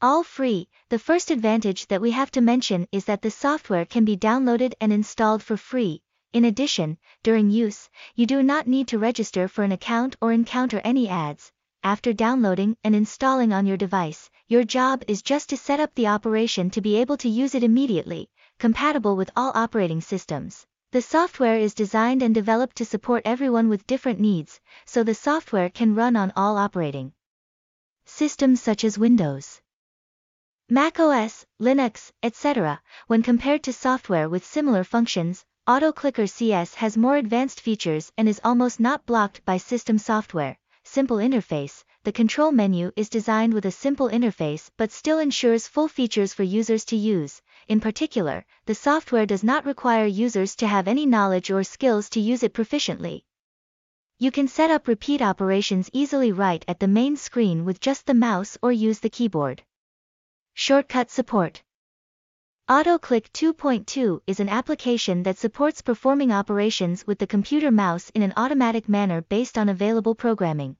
[0.00, 4.04] All free, the first advantage that we have to mention is that the software can
[4.04, 6.02] be downloaded and installed for free.
[6.32, 10.80] In addition, during use, you do not need to register for an account or encounter
[10.84, 11.50] any ads.
[11.82, 16.06] After downloading and installing on your device, your job is just to set up the
[16.06, 18.30] operation to be able to use it immediately,
[18.60, 20.64] compatible with all operating systems.
[20.92, 25.68] The software is designed and developed to support everyone with different needs, so the software
[25.68, 27.14] can run on all operating
[28.06, 29.60] systems such as Windows,
[30.70, 32.82] Mac OS, Linux, etc.
[33.06, 38.38] When compared to software with similar functions, AutoClicker CS has more advanced features and is
[38.44, 40.58] almost not blocked by system software.
[40.84, 45.88] Simple interface, the control menu is designed with a simple interface but still ensures full
[45.88, 47.40] features for users to use.
[47.66, 52.20] In particular, the software does not require users to have any knowledge or skills to
[52.20, 53.22] use it proficiently.
[54.18, 58.12] You can set up repeat operations easily right at the main screen with just the
[58.12, 59.62] mouse or use the keyboard.
[60.60, 61.62] Shortcut support.
[62.68, 68.32] AutoClick 2.2 is an application that supports performing operations with the computer mouse in an
[68.36, 70.76] automatic manner based on available programming.